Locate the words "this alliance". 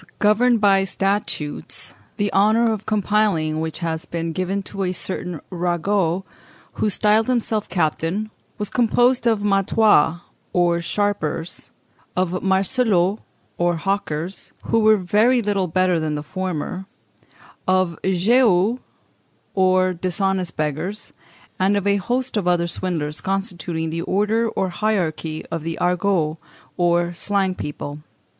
0.01-0.17